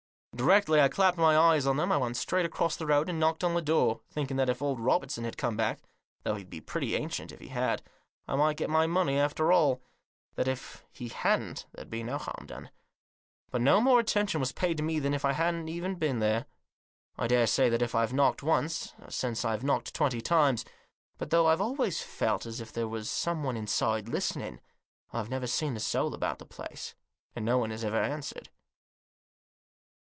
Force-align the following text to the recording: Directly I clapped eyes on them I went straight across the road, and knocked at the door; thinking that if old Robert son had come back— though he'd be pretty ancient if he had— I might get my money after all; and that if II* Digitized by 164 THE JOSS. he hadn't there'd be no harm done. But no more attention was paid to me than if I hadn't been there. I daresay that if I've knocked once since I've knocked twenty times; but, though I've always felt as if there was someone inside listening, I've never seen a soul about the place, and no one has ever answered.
Directly 0.33 0.81
I 0.81 0.87
clapped 0.89 1.19
eyes 1.19 1.67
on 1.67 1.77
them 1.77 1.91
I 1.91 1.97
went 1.97 2.17
straight 2.17 2.47
across 2.47 2.75
the 2.75 2.87
road, 2.87 3.09
and 3.09 3.19
knocked 3.19 3.43
at 3.43 3.53
the 3.53 3.61
door; 3.61 4.01
thinking 4.09 4.37
that 4.37 4.49
if 4.49 4.59
old 4.61 4.79
Robert 4.79 5.11
son 5.11 5.23
had 5.25 5.37
come 5.37 5.55
back— 5.55 5.81
though 6.23 6.33
he'd 6.33 6.49
be 6.49 6.61
pretty 6.61 6.95
ancient 6.95 7.31
if 7.33 7.39
he 7.41 7.49
had— 7.49 7.83
I 8.29 8.35
might 8.35 8.57
get 8.57 8.69
my 8.69 8.87
money 8.87 9.19
after 9.19 9.51
all; 9.51 9.73
and 9.73 9.81
that 10.37 10.47
if 10.47 10.83
II* 10.99 11.09
Digitized 11.09 11.11
by 11.11 11.13
164 11.13 11.13
THE 11.13 11.13
JOSS. 11.13 11.17
he 11.17 11.29
hadn't 11.29 11.65
there'd 11.73 11.89
be 11.91 12.03
no 12.03 12.17
harm 12.17 12.45
done. 12.47 12.71
But 13.51 13.61
no 13.61 13.81
more 13.81 13.99
attention 13.99 14.39
was 14.39 14.51
paid 14.51 14.77
to 14.77 14.83
me 14.83 14.97
than 14.99 15.13
if 15.13 15.23
I 15.25 15.33
hadn't 15.33 15.99
been 15.99 16.17
there. 16.19 16.45
I 17.17 17.27
daresay 17.27 17.69
that 17.69 17.83
if 17.83 17.93
I've 17.93 18.13
knocked 18.13 18.41
once 18.41 18.95
since 19.09 19.45
I've 19.45 19.63
knocked 19.63 19.93
twenty 19.93 20.21
times; 20.21 20.65
but, 21.19 21.29
though 21.29 21.45
I've 21.47 21.61
always 21.61 22.01
felt 22.01 22.47
as 22.47 22.59
if 22.59 22.71
there 22.73 22.87
was 22.87 23.11
someone 23.11 23.57
inside 23.57 24.09
listening, 24.09 24.59
I've 25.13 25.29
never 25.29 25.45
seen 25.45 25.75
a 25.75 25.79
soul 25.81 26.15
about 26.15 26.39
the 26.39 26.45
place, 26.45 26.95
and 27.35 27.45
no 27.45 27.59
one 27.59 27.69
has 27.69 27.83
ever 27.83 28.01
answered. 28.01 28.49